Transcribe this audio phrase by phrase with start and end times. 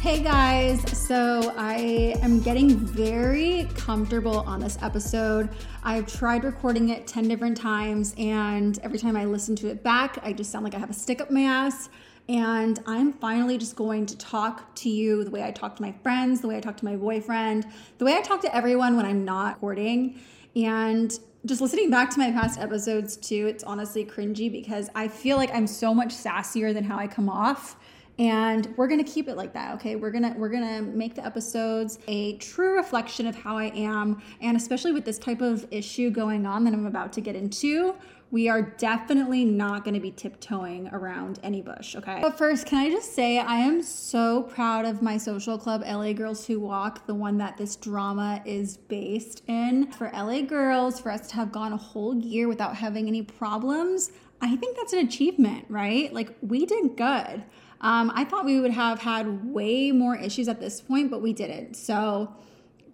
[0.00, 5.48] Hey guys, so I am getting very comfortable on this episode.
[5.84, 10.18] I've tried recording it 10 different times, and every time I listen to it back,
[10.22, 11.88] I just sound like I have a stick up my ass.
[12.28, 15.92] And I'm finally just going to talk to you the way I talk to my
[16.02, 17.66] friends, the way I talk to my boyfriend,
[17.98, 20.20] the way I talk to everyone when I'm not recording.
[20.54, 25.36] And just listening back to my past episodes too, it's honestly cringy because I feel
[25.36, 27.76] like I'm so much sassier than how I come off.
[28.18, 29.96] And we're to keep it like that okay?
[29.96, 34.22] We're to we're to make the episodes a true reflection of how i am.
[34.42, 37.94] And especially with this type of issue going on that i'm about to get into
[38.32, 42.18] we are definitely not going to be tiptoeing around any bush, okay?
[42.22, 46.14] But first, can I just say I am so proud of my social club, LA
[46.14, 49.92] Girls Who Walk, the one that this drama is based in.
[49.92, 54.10] For LA Girls, for us to have gone a whole year without having any problems,
[54.40, 56.10] I think that's an achievement, right?
[56.10, 57.44] Like, we did good.
[57.82, 61.34] Um, I thought we would have had way more issues at this point, but we
[61.34, 61.74] didn't.
[61.74, 62.34] So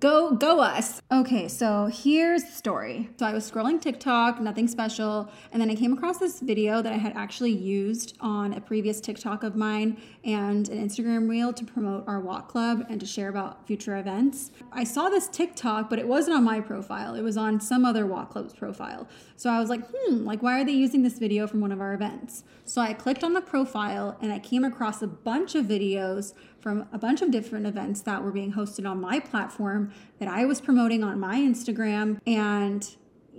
[0.01, 1.03] Go, go us.
[1.11, 3.11] Okay, so here's the story.
[3.19, 6.93] So I was scrolling TikTok, nothing special, and then I came across this video that
[6.93, 11.65] I had actually used on a previous TikTok of mine and an Instagram reel to
[11.65, 14.53] promote our walk club and to share about future events.
[14.71, 17.17] I saw this TikTok, but it wasn't on my profile.
[17.17, 19.09] It was on some other walk club's profile.
[19.35, 21.81] So I was like, hmm, like why are they using this video from one of
[21.81, 22.45] our events?
[22.69, 26.87] So I clicked on the profile and I came across a bunch of videos from
[26.93, 30.61] a bunch of different events that were being hosted on my platform that I was
[30.61, 32.21] promoting on my Instagram.
[32.27, 32.87] And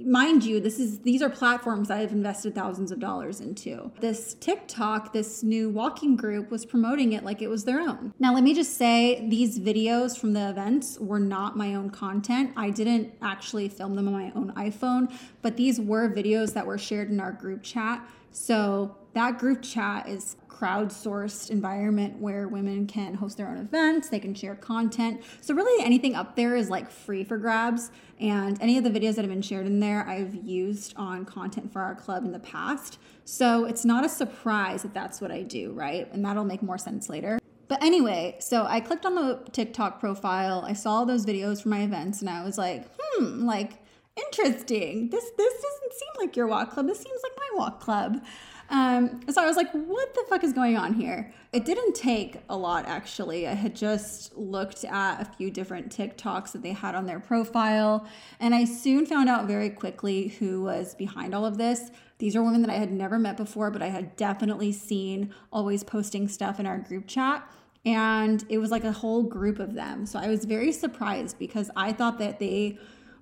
[0.05, 3.91] mind you this is these are platforms i've invested thousands of dollars into.
[3.99, 8.13] This tiktok this new walking group was promoting it like it was their own.
[8.17, 12.51] Now let me just say these videos from the events were not my own content.
[12.55, 16.77] I didn't actually film them on my own iphone but these were videos that were
[16.77, 23.13] shared in our group chat so that group chat is crowdsourced environment where women can
[23.13, 25.23] host their own events, they can share content.
[25.41, 29.15] So really anything up there is like free for grabs and any of the videos
[29.15, 32.39] that have been shared in there I've used on content for our club in the
[32.39, 32.99] past.
[33.23, 36.11] So it's not a surprise that that's what I do, right?
[36.11, 37.39] And that'll make more sense later.
[37.69, 40.65] But anyway, so I clicked on the TikTok profile.
[40.65, 43.83] I saw those videos for my events and I was like, "Hmm, like
[44.25, 45.09] interesting.
[45.09, 46.87] This this doesn't seem like your walk club.
[46.87, 48.21] This seems like my walk club."
[48.69, 51.33] Um, so I was like, what the fuck is going on here?
[51.51, 53.47] It didn't take a lot, actually.
[53.47, 58.07] I had just looked at a few different TikToks that they had on their profile,
[58.39, 61.89] and I soon found out very quickly who was behind all of this.
[62.19, 65.83] These are women that I had never met before, but I had definitely seen always
[65.83, 67.49] posting stuff in our group chat.
[67.85, 70.05] And it was like a whole group of them.
[70.05, 72.77] So I was very surprised because I thought that they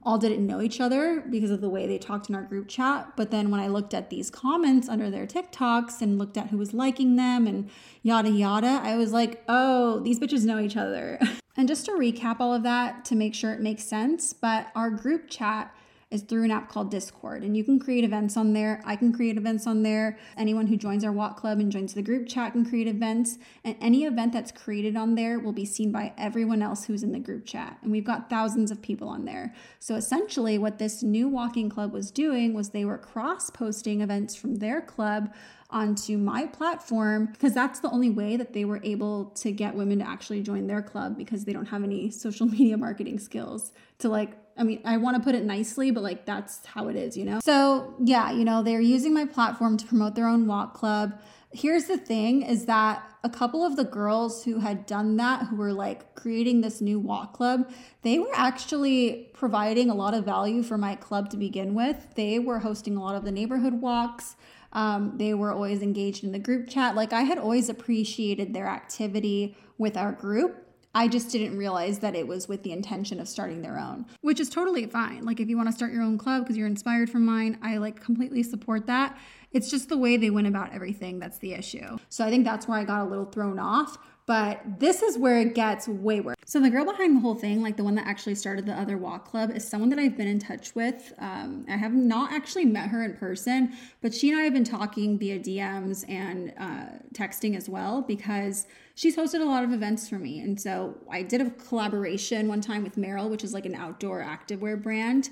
[0.07, 3.11] all didn't know each other because of the way they talked in our group chat.
[3.17, 6.57] But then when I looked at these comments under their TikToks and looked at who
[6.57, 7.69] was liking them and
[8.03, 11.19] yada yada, I was like, oh, these bitches know each other.
[11.57, 14.89] and just to recap all of that to make sure it makes sense, but our
[14.89, 15.75] group chat
[16.09, 17.43] is through an app called Discord.
[17.43, 18.81] And you can create events on there.
[18.85, 20.17] I can create events on there.
[20.37, 23.37] Anyone who joins our walk club and joins the group chat can create events.
[23.65, 27.11] And any event that's created on there will be seen by everyone else who's in
[27.11, 27.77] the group chat.
[27.81, 29.53] And we've got thousands of people on there.
[29.79, 34.33] So essentially, what this new walking club was doing was they were cross posting events
[34.33, 35.33] from their club
[35.69, 39.99] onto my platform because that's the only way that they were able to get women
[39.99, 44.07] to actually join their club because they don't have any social media marketing skills to
[44.07, 47.15] like I mean, I want to put it nicely, but like that's how it is,
[47.15, 47.39] you know?
[47.43, 51.19] So, yeah, you know, they're using my platform to promote their own walk club.
[51.51, 55.55] Here's the thing is that a couple of the girls who had done that, who
[55.55, 60.63] were like creating this new walk club, they were actually providing a lot of value
[60.63, 62.15] for my club to begin with.
[62.15, 64.35] They were hosting a lot of the neighborhood walks.
[64.73, 66.95] Um, they were always engaged in the group chat.
[66.95, 70.66] Like I had always appreciated their activity with our group.
[70.97, 74.39] I just didn't realize that it was with the intention of starting their own, which
[74.39, 75.25] is totally fine.
[75.25, 77.77] Like if you want to start your own club because you're inspired from mine, I
[77.77, 79.15] like completely support that.
[79.51, 81.99] It's just the way they went about everything that's the issue.
[82.09, 83.99] So I think that's where I got a little thrown off.
[84.25, 86.35] But this is where it gets way worse.
[86.45, 88.97] So the girl behind the whole thing, like the one that actually started the other
[88.97, 91.13] walk club, is someone that I've been in touch with.
[91.19, 93.71] Um, I have not actually met her in person,
[94.01, 98.67] but she and I have been talking via DMs and uh, texting as well because
[98.97, 100.39] she's hosted a lot of events for me.
[100.39, 104.21] And so I did a collaboration one time with Merrell, which is like an outdoor
[104.21, 105.29] activewear brand.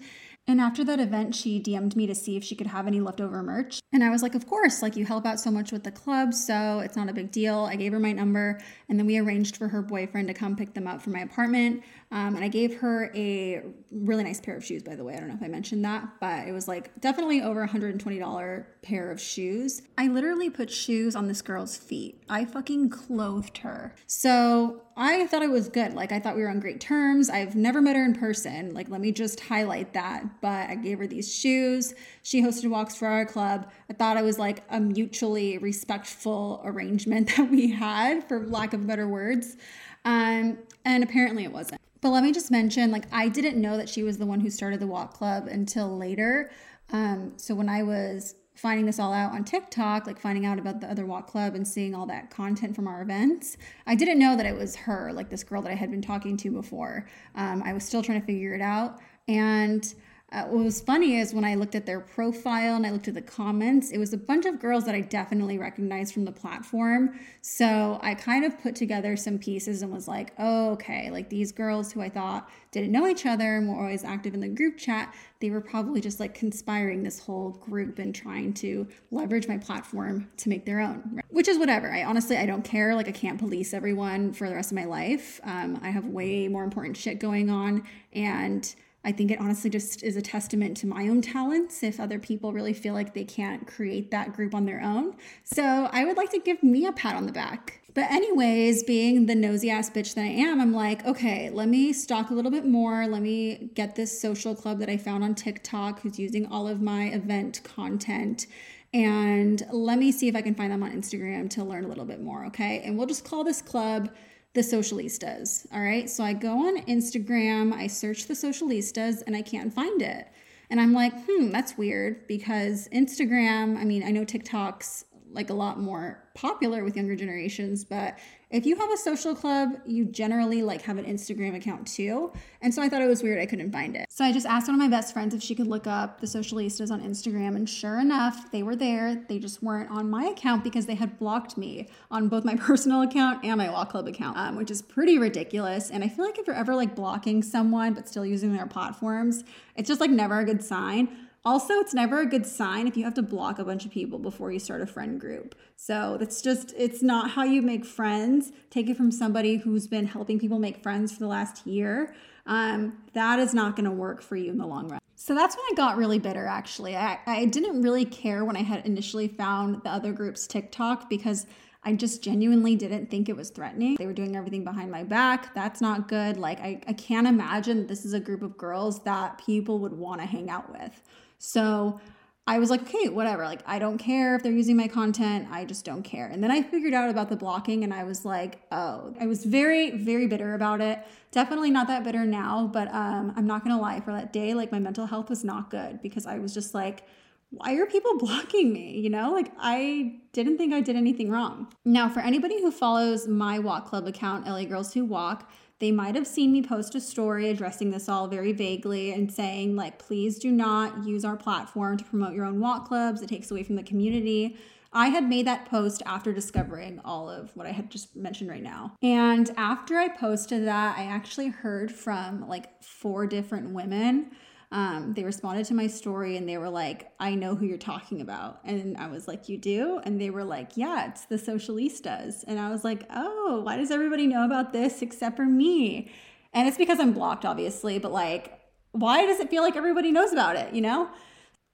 [0.47, 3.41] And after that event, she DM'd me to see if she could have any leftover
[3.41, 3.79] merch.
[3.91, 6.35] And I was like, Of course, like you help out so much with the club,
[6.35, 7.61] so it's not a big deal.
[7.61, 10.75] I gave her my number, and then we arranged for her boyfriend to come pick
[10.75, 11.81] them up from my apartment.
[12.11, 15.15] Um, and I gave her a really nice pair of shoes, by the way.
[15.15, 19.11] I don't know if I mentioned that, but it was like definitely over $120 pair
[19.11, 19.81] of shoes.
[19.97, 22.23] I literally put shoes on this girl's feet.
[22.29, 23.95] I fucking clothed her.
[24.05, 25.93] So I thought it was good.
[25.93, 27.29] Like, I thought we were on great terms.
[27.29, 28.73] I've never met her in person.
[28.73, 30.41] Like, let me just highlight that.
[30.41, 31.95] But I gave her these shoes.
[32.21, 33.69] She hosted walks for our club.
[33.89, 38.85] I thought it was like a mutually respectful arrangement that we had, for lack of
[38.85, 39.57] better words.
[40.05, 41.81] Um, and apparently it wasn't.
[42.05, 44.51] But let me just mention, like, I didn't know that she was the one who
[44.51, 46.51] started the walk club until later.
[46.93, 50.81] Um, so when I was finding this all out on TikTok, like finding out about
[50.81, 53.57] the other walk club and seeing all that content from our events,
[53.87, 56.37] I didn't know that it was her, like this girl that I had been talking
[56.37, 57.07] to before.
[57.33, 58.99] Um, I was still trying to figure it out.
[59.27, 59.91] And
[60.31, 63.13] uh, what was funny is when I looked at their profile and I looked at
[63.13, 67.19] the comments, it was a bunch of girls that I definitely recognized from the platform.
[67.41, 71.51] So I kind of put together some pieces and was like, oh, okay, like these
[71.51, 74.77] girls who I thought didn't know each other and were always active in the group
[74.77, 79.59] chat, they were probably just like conspiring this whole group and trying to leverage my
[79.59, 81.25] platform to make their own, right?
[81.29, 81.91] which is whatever.
[81.93, 82.95] I honestly, I don't care.
[82.95, 85.39] Like, I can't police everyone for the rest of my life.
[85.43, 87.83] Um, I have way more important shit going on.
[88.11, 88.73] And
[89.05, 92.51] I think it honestly just is a testament to my own talents if other people
[92.51, 95.15] really feel like they can't create that group on their own.
[95.43, 97.81] So I would like to give me a pat on the back.
[97.93, 101.93] But, anyways, being the nosy ass bitch that I am, I'm like, okay, let me
[101.93, 103.07] stalk a little bit more.
[103.07, 106.81] Let me get this social club that I found on TikTok who's using all of
[106.81, 108.47] my event content.
[108.93, 112.05] And let me see if I can find them on Instagram to learn a little
[112.05, 112.81] bit more, okay?
[112.83, 114.09] And we'll just call this club
[114.55, 115.67] the socialistas.
[115.71, 116.09] All right.
[116.09, 120.27] So I go on Instagram, I search the socialistas, and I can't find it.
[120.69, 125.53] And I'm like, hmm, that's weird because Instagram, I mean, I know TikTok's like a
[125.53, 128.17] lot more popular with younger generations, but
[128.49, 132.31] if you have a social club, you generally like have an Instagram account too.
[132.61, 134.05] And so I thought it was weird I couldn't find it.
[134.09, 136.27] So I just asked one of my best friends if she could look up the
[136.27, 139.23] socialistas on Instagram and sure enough, they were there.
[139.27, 143.01] They just weren't on my account because they had blocked me on both my personal
[143.01, 145.89] account and my walk club account, um, which is pretty ridiculous.
[145.89, 149.43] And I feel like if you're ever like blocking someone but still using their platforms,
[149.75, 151.24] it's just like never a good sign.
[151.45, 154.17] Also, it's never a good sign if you have to block a bunch of people
[154.17, 155.53] before you start a friend group.
[155.75, 158.51] So that's just, it's not how you make friends.
[158.71, 162.15] Take it from somebody who's been helping people make friends for the last year.
[162.47, 164.99] Um, that is not going to work for you in the long run.
[165.15, 166.95] So that's when I got really bitter, actually.
[166.95, 171.45] I, I didn't really care when I had initially found the other group's TikTok because
[171.83, 173.95] I just genuinely didn't think it was threatening.
[173.97, 175.53] They were doing everything behind my back.
[175.53, 176.37] That's not good.
[176.37, 180.21] Like, I, I can't imagine this is a group of girls that people would want
[180.21, 181.03] to hang out with.
[181.37, 181.99] So
[182.47, 183.43] I was like, okay, whatever.
[183.43, 185.47] Like, I don't care if they're using my content.
[185.49, 186.27] I just don't care.
[186.27, 189.45] And then I figured out about the blocking and I was like, oh, I was
[189.45, 190.99] very, very bitter about it.
[191.31, 193.99] Definitely not that bitter now, but um, I'm not going to lie.
[193.99, 197.07] For that day, like, my mental health was not good because I was just like,
[197.49, 198.99] why are people blocking me?
[198.99, 201.67] You know, like I didn't think I did anything wrong.
[201.83, 205.49] Now, for anybody who follows my walk club account, LA Girls Who Walk,
[205.79, 209.75] they might have seen me post a story addressing this all very vaguely and saying,
[209.75, 213.21] like, please do not use our platform to promote your own walk clubs.
[213.21, 214.57] It takes away from the community.
[214.93, 218.63] I had made that post after discovering all of what I had just mentioned right
[218.63, 218.95] now.
[219.03, 224.31] And after I posted that, I actually heard from like four different women
[224.75, 228.19] um, they responded to my story and they were like, I know who you're talking
[228.19, 228.59] about.
[228.65, 230.01] And I was like, You do?
[230.03, 232.43] And they were like, Yeah, it's the socialistas.
[232.45, 236.11] And I was like, Oh, why does everybody know about this except for me?
[236.53, 238.59] And it's because I'm blocked, obviously, but like,
[238.91, 241.09] why does it feel like everybody knows about it, you know?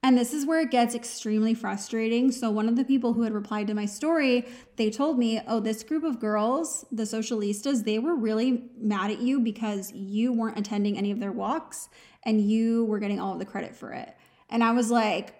[0.04, 2.32] And this is where it gets extremely frustrating.
[2.32, 5.60] So, one of the people who had replied to my story, they told me, Oh,
[5.60, 10.58] this group of girls, the socialistas, they were really mad at you because you weren't
[10.58, 11.88] attending any of their walks
[12.24, 14.12] and you were getting all of the credit for it.
[14.50, 15.34] And I was like,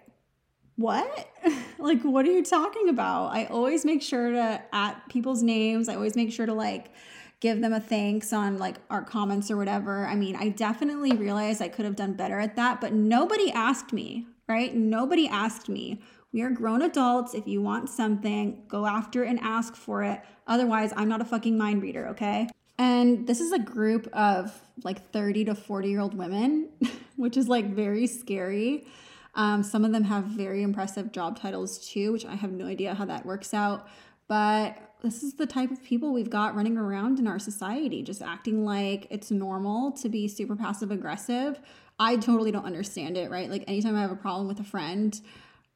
[0.77, 1.29] what?
[1.79, 3.29] like, what are you talking about?
[3.29, 5.89] I always make sure to at people's names.
[5.89, 6.93] I always make sure to like
[7.41, 10.07] give them a thanks on like our comments or whatever.
[10.07, 13.93] I mean, I definitely realized I could have done better at that, but nobody asked
[13.93, 14.75] me, right?
[14.75, 16.03] Nobody asked me.
[16.33, 17.35] We are grown adults.
[17.35, 20.21] If you want something, go after and ask for it.
[20.47, 22.49] Otherwise, I'm not a fucking mind reader, okay?
[22.79, 26.71] And this is a group of like 30 to 40 year old women,
[27.17, 28.87] which is like very scary.
[29.35, 32.95] Um, some of them have very impressive job titles too, which I have no idea
[32.95, 33.89] how that works out.
[34.29, 38.23] But this is the type of people we've got running around in our society, just
[38.23, 41.61] acting like it's normal to be super passive aggressive.
[42.03, 43.49] I totally don't understand it, right?
[43.49, 45.19] Like, anytime I have a problem with a friend,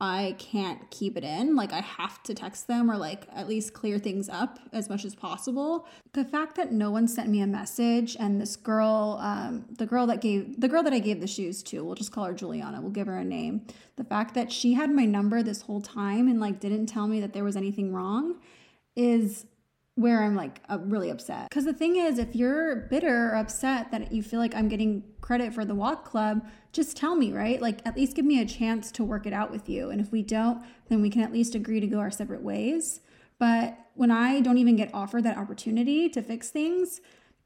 [0.01, 1.57] I can't keep it in.
[1.57, 5.07] Like I have to text them or like at least clear things up as much
[5.07, 5.87] as possible.
[6.13, 10.07] The fact that no one sent me a message and this girl, um, the girl
[10.09, 12.83] that gave the girl that I gave the shoes to, we'll just call her Juliana.
[12.83, 13.67] We'll give her a name.
[13.97, 17.21] The fact that she had my number this whole time and like didn't tell me
[17.21, 18.37] that there was anything wrong
[18.97, 19.47] is
[19.97, 21.49] where I'm like uh, really upset.
[21.49, 25.03] Because the thing is, if you're bitter or upset that you feel like I'm getting
[25.23, 27.61] credit for the walk club, just tell me, right?
[27.61, 29.91] Like at least give me a chance to work it out with you.
[29.91, 33.01] And if we don't, then we can at least agree to go our separate ways.
[33.39, 37.01] But when I don't even get offered that opportunity to fix things,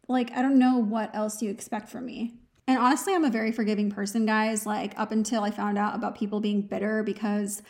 [0.08, 2.34] like I don't know what else you expect from me.
[2.66, 4.66] And honestly, I'm a very forgiving person, guys.
[4.66, 7.62] Like up until I found out about people being bitter because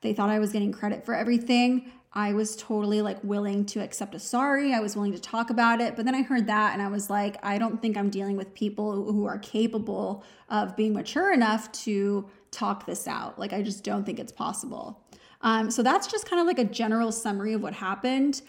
[0.00, 1.90] they thought I was getting credit for everything.
[2.12, 4.72] I was totally like willing to accept a sorry.
[4.72, 5.94] I was willing to talk about it.
[5.94, 8.54] But then I heard that and I was like, I don't think I'm dealing with
[8.54, 13.38] people who are capable of being mature enough to talk this out.
[13.38, 15.04] Like, I just don't think it's possible.
[15.42, 18.40] Um, so that's just kind of like a general summary of what happened.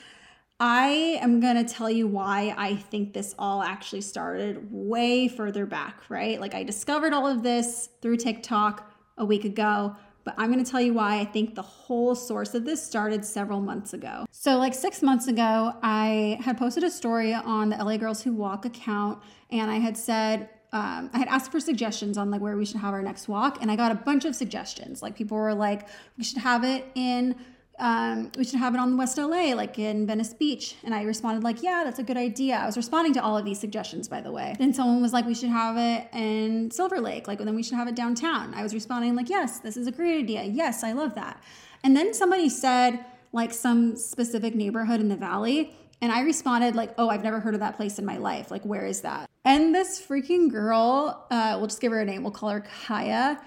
[0.62, 5.66] I am going to tell you why I think this all actually started way further
[5.66, 6.40] back, right?
[6.40, 10.70] Like, I discovered all of this through TikTok a week ago but I'm going to
[10.70, 14.26] tell you why I think the whole source of this started several months ago.
[14.32, 18.34] So, like six months ago, I had posted a story on the LA Girls Who
[18.34, 22.56] Walk account, and I had said, um, I had asked for suggestions on like where
[22.56, 25.02] we should have our next walk, and I got a bunch of suggestions.
[25.02, 27.36] Like people were like, we should have it in
[27.80, 30.76] um, we should have it on the West LA, like in Venice Beach.
[30.84, 32.58] And I responded, like, yeah, that's a good idea.
[32.58, 34.56] I was responding to all of these suggestions, by the way.
[34.60, 37.76] Then someone was like, we should have it in Silver Lake, like, then we should
[37.76, 38.54] have it downtown.
[38.54, 40.44] I was responding, like, yes, this is a great idea.
[40.44, 41.42] Yes, I love that.
[41.84, 45.74] And then somebody said, like, some specific neighborhood in the valley.
[46.02, 48.52] And I responded, like, oh, I've never heard of that place in my life.
[48.52, 49.30] Like, where is that?
[49.46, 53.40] And this freaking girl, uh, we'll just give her a name, we'll call her Kaya.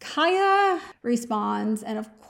[0.00, 2.28] Kaya responds, and of course,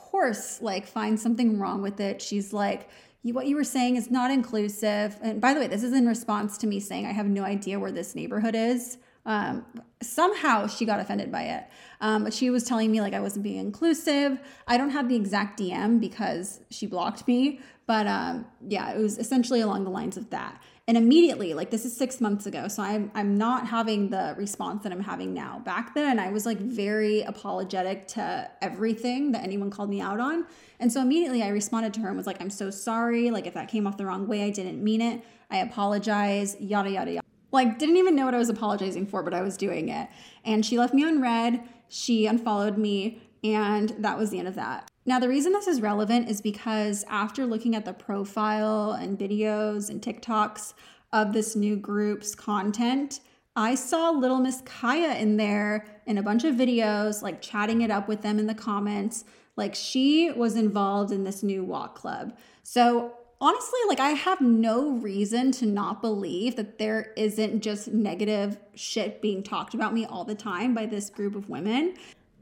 [0.61, 2.21] like find something wrong with it.
[2.21, 2.89] She's like,
[3.25, 5.19] what you were saying is not inclusive.
[5.21, 7.79] And by the way, this is in response to me saying I have no idea
[7.79, 8.99] where this neighborhood is.
[9.27, 9.67] Um,
[10.01, 11.65] somehow she got offended by it.
[12.01, 14.39] Um, but she was telling me like I wasn't being inclusive.
[14.67, 19.19] I don't have the exact DM because she blocked me, but um, yeah, it was
[19.19, 22.83] essentially along the lines of that and immediately like this is six months ago so
[22.83, 25.61] i'm i'm not having the response that i'm having now.
[25.61, 30.47] Back then i was like very apologetic to everything that anyone called me out on.
[30.81, 33.31] And so immediately i responded to her and was like i'm so sorry.
[33.31, 35.23] Like if that came off the wrong way i didn't mean it.
[35.51, 36.57] I apologize.
[36.59, 37.27] Yada yada yada.
[37.53, 40.09] Like didn't even know what i was apologizing for but i was doing it.
[40.45, 44.55] And she left me on read she unfollowed me and that was the end of
[44.55, 49.19] that now, the reason this is relevant is because after looking at the profile and
[49.19, 50.75] videos and TikToks
[51.15, 53.21] of this new group's content,
[53.57, 57.91] I saw Little Miss Kaya in there in a bunch of videos, like chatting it
[57.91, 59.25] up with them in the comments.
[59.57, 62.37] Like she was involved in this new walk club.
[62.63, 68.59] So honestly, like I have no reason to not believe that there isn't just negative
[68.75, 71.95] shit being talked about me all the time by this group of women.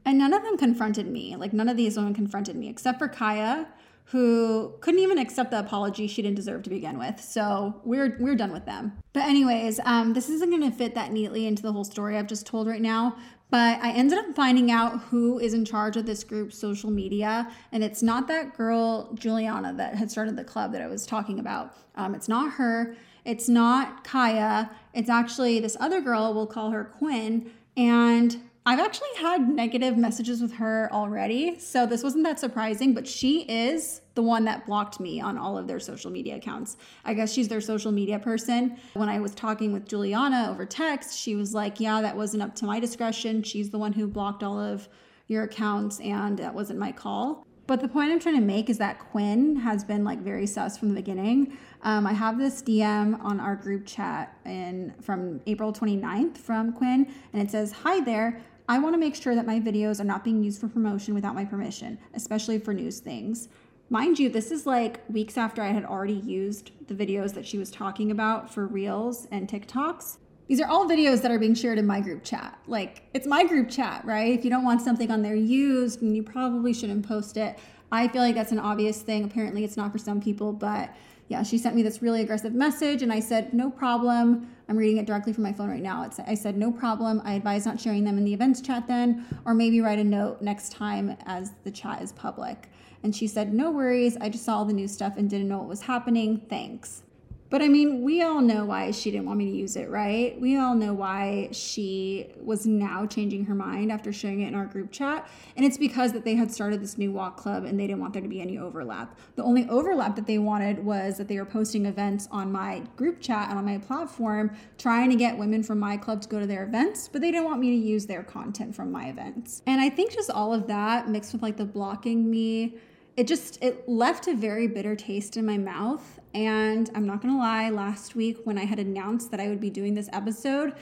[0.07, 1.35] And none of them confronted me.
[1.35, 3.67] Like, none of these women confronted me, except for Kaya,
[4.05, 7.19] who couldn't even accept the apology she didn't deserve to begin with.
[7.19, 8.93] So we're we're done with them.
[9.11, 12.27] But anyways, um, this isn't going to fit that neatly into the whole story I've
[12.27, 13.17] just told right now.
[13.49, 17.51] But I ended up finding out who is in charge of this group's social media,
[17.73, 21.37] and it's not that girl Juliana that had started the club that I was talking
[21.37, 21.75] about.
[21.95, 22.95] Um, it's not her.
[23.25, 24.71] It's not Kaya.
[24.93, 26.33] It's actually this other girl.
[26.33, 27.51] We'll call her Quinn.
[27.75, 33.07] And I've actually had negative messages with her already, so this wasn't that surprising, but
[33.07, 36.75] she is the one that blocked me on all of their social media accounts.
[37.05, 38.77] I guess she's their social media person.
[38.93, 42.55] When I was talking with Juliana over text, she was like, Yeah, that wasn't up
[42.55, 43.41] to my discretion.
[43.41, 44.89] She's the one who blocked all of
[45.27, 47.47] your accounts, and that wasn't my call.
[47.67, 50.77] But the point I'm trying to make is that Quinn has been like very sus
[50.77, 51.57] from the beginning.
[51.83, 57.09] Um, I have this DM on our group chat in from April 29th from Quinn,
[57.31, 58.41] and it says, Hi there.
[58.69, 61.35] I want to make sure that my videos are not being used for promotion without
[61.35, 63.47] my permission, especially for news things.
[63.89, 67.57] Mind you, this is like weeks after I had already used the videos that she
[67.57, 70.17] was talking about for Reels and TikToks.
[70.47, 72.59] These are all videos that are being shared in my group chat.
[72.67, 74.37] Like, it's my group chat, right?
[74.37, 77.59] If you don't want something on there used, and you probably shouldn't post it.
[77.89, 79.23] I feel like that's an obvious thing.
[79.23, 80.93] Apparently, it's not for some people, but
[81.29, 84.49] yeah, she sent me this really aggressive message, and I said, no problem.
[84.69, 86.03] I'm reading it directly from my phone right now.
[86.03, 87.21] It's, I said, no problem.
[87.23, 90.41] I advise not sharing them in the events chat then, or maybe write a note
[90.41, 92.69] next time as the chat is public.
[93.03, 94.17] And she said, no worries.
[94.17, 96.41] I just saw all the new stuff and didn't know what was happening.
[96.49, 97.03] Thanks.
[97.49, 100.39] But I mean, we all know why she didn't want me to use it, right?
[100.39, 104.65] We all know why she was now changing her mind after sharing it in our
[104.65, 105.29] group chat.
[105.55, 108.13] And it's because that they had started this new walk club and they didn't want
[108.13, 109.17] there to be any overlap.
[109.35, 113.21] The only overlap that they wanted was that they were posting events on my group
[113.21, 116.47] chat and on my platform, trying to get women from my club to go to
[116.47, 119.61] their events, but they didn't want me to use their content from my events.
[119.65, 122.77] And I think just all of that mixed with like the blocking me
[123.17, 126.19] it just it left a very bitter taste in my mouth.
[126.33, 129.71] And i'm not gonna lie last week when i had announced that i would be
[129.71, 130.73] doing this episode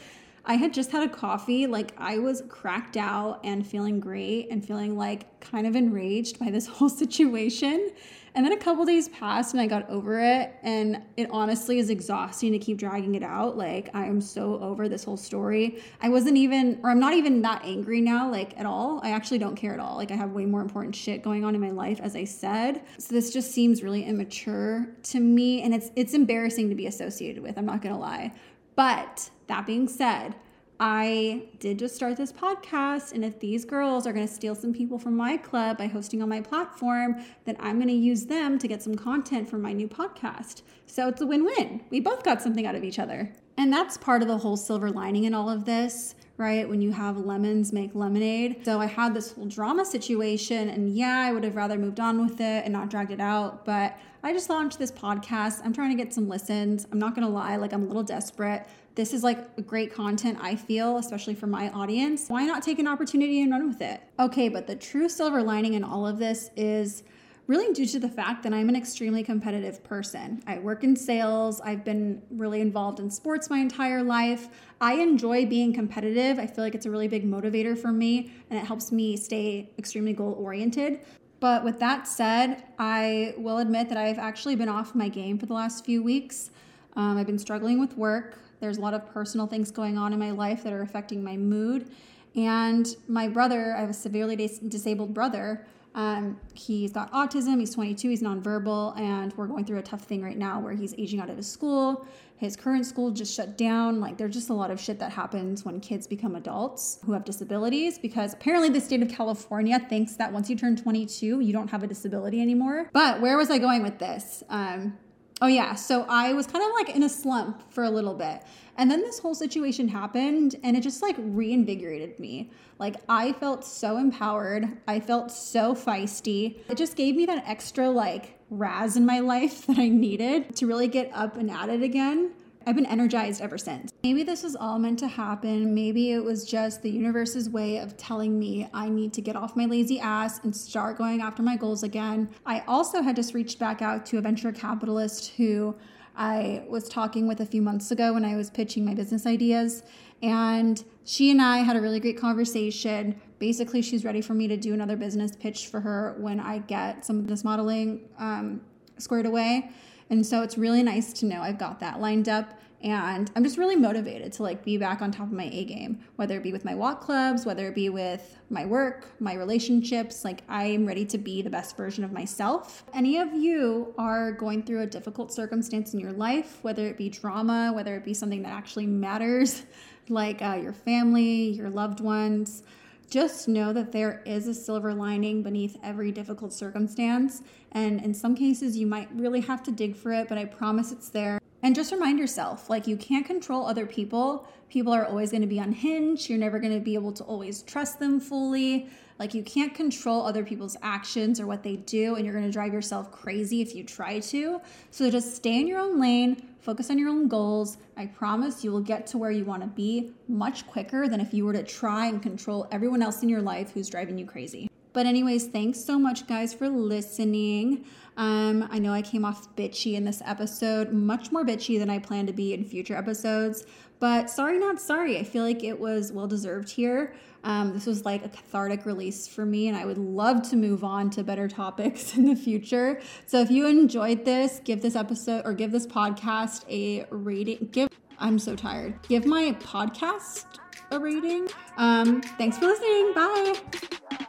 [0.45, 4.65] i had just had a coffee like i was cracked out and feeling great and
[4.65, 7.91] feeling like kind of enraged by this whole situation
[8.35, 10.53] and then a couple days passed and I got over it.
[10.61, 13.57] And it honestly is exhausting to keep dragging it out.
[13.57, 15.81] Like, I am so over this whole story.
[16.01, 18.99] I wasn't even, or I'm not even that angry now, like at all.
[19.03, 19.95] I actually don't care at all.
[19.95, 22.81] Like, I have way more important shit going on in my life, as I said.
[22.97, 25.61] So this just seems really immature to me.
[25.61, 27.57] And it's, it's embarrassing to be associated with.
[27.57, 28.33] I'm not to lie.
[28.75, 30.35] But that being said,
[30.77, 34.73] I did just start this podcast, and if these girls are going to steal some
[34.73, 38.59] people from my club by hosting on my platform, then I'm going to use them
[38.59, 40.63] to get some content for my new podcast.
[40.85, 41.81] So it's a win win.
[41.91, 43.31] We both got something out of each other.
[43.57, 46.67] And that's part of the whole silver lining in all of this, right?
[46.67, 48.65] When you have lemons make lemonade.
[48.65, 52.21] So I had this whole drama situation, and yeah, I would have rather moved on
[52.21, 55.61] with it and not dragged it out, but I just launched this podcast.
[55.63, 56.85] I'm trying to get some listens.
[56.91, 60.37] I'm not going to lie, like, I'm a little desperate this is like great content,
[60.41, 62.29] I feel, especially for my audience.
[62.29, 64.01] Why not take an opportunity and run with it?
[64.19, 67.03] Okay, but the true silver lining in all of this is
[67.47, 70.41] really due to the fact that I'm an extremely competitive person.
[70.47, 74.47] I work in sales, I've been really involved in sports my entire life.
[74.81, 76.39] I enjoy being competitive.
[76.39, 79.69] I feel like it's a really big motivator for me and it helps me stay
[79.77, 81.01] extremely goal oriented.
[81.39, 85.45] But with that said, I will admit that I've actually been off my game for
[85.45, 86.49] the last few weeks.
[86.95, 88.39] Um, I've been struggling with work.
[88.59, 91.37] There's a lot of personal things going on in my life that are affecting my
[91.37, 91.89] mood.
[92.35, 95.65] And my brother, I have a severely dis- disabled brother.
[95.95, 100.21] Um, he's got autism, he's 22, he's nonverbal, and we're going through a tough thing
[100.21, 102.05] right now where he's aging out of his school.
[102.35, 104.01] His current school just shut down.
[104.01, 107.23] Like, there's just a lot of shit that happens when kids become adults who have
[107.23, 111.69] disabilities because apparently the state of California thinks that once you turn 22, you don't
[111.69, 112.89] have a disability anymore.
[112.91, 114.43] But where was I going with this?
[114.49, 114.97] Um,
[115.41, 115.75] Oh, yeah.
[115.75, 118.43] So I was kind of like in a slump for a little bit.
[118.77, 122.51] And then this whole situation happened and it just like reinvigorated me.
[122.79, 124.77] Like I felt so empowered.
[124.87, 126.59] I felt so feisty.
[126.69, 130.67] It just gave me that extra like razz in my life that I needed to
[130.67, 132.31] really get up and at it again.
[132.67, 133.91] I've been energized ever since.
[134.03, 135.75] Maybe this was all meant to happen.
[135.75, 139.55] Maybe it was just the universe's way of telling me I need to get off
[139.55, 142.29] my lazy ass and start going after my goals again.
[142.45, 145.75] I also had just reached back out to a venture capitalist who
[146.17, 149.83] I was talking with a few months ago when I was pitching my business ideas.
[150.23, 153.21] And she and I had a really great conversation.
[153.37, 157.05] Basically, she's ready for me to do another business pitch for her when I get
[157.05, 158.61] some of this modeling um,
[158.97, 159.69] squared away.
[160.09, 163.57] And so it's really nice to know I've got that lined up and I'm just
[163.57, 166.51] really motivated to like be back on top of my A game, whether it be
[166.51, 170.85] with my walk clubs, whether it be with my work, my relationships, like I am
[170.85, 172.83] ready to be the best version of myself.
[172.93, 177.09] Any of you are going through a difficult circumstance in your life, whether it be
[177.09, 179.63] drama, whether it be something that actually matters,
[180.09, 182.61] like uh, your family, your loved ones,
[183.09, 187.41] just know that there is a silver lining beneath every difficult circumstance.
[187.71, 190.91] And in some cases, you might really have to dig for it, but I promise
[190.91, 191.39] it's there.
[191.63, 194.47] And just remind yourself like, you can't control other people.
[194.69, 196.29] People are always going to be unhinged.
[196.29, 198.87] You're never going to be able to always trust them fully.
[199.17, 202.51] Like, you can't control other people's actions or what they do, and you're going to
[202.51, 204.61] drive yourself crazy if you try to.
[204.91, 207.77] So just stay in your own lane, focus on your own goals.
[207.95, 211.31] I promise you will get to where you want to be much quicker than if
[211.31, 214.67] you were to try and control everyone else in your life who's driving you crazy.
[214.91, 217.85] But, anyways, thanks so much, guys, for listening.
[218.17, 221.99] Um, I know I came off bitchy in this episode, much more bitchy than I
[221.99, 223.65] plan to be in future episodes.
[223.99, 225.17] But sorry, not sorry.
[225.17, 227.13] I feel like it was well deserved here.
[227.43, 230.83] Um, this was like a cathartic release for me, and I would love to move
[230.83, 233.01] on to better topics in the future.
[233.25, 237.69] So if you enjoyed this, give this episode or give this podcast a rating.
[237.71, 238.99] Give I'm so tired.
[239.07, 240.45] Give my podcast
[240.91, 241.47] a rating.
[241.77, 243.13] Um, thanks for listening.
[243.13, 244.24] Bye.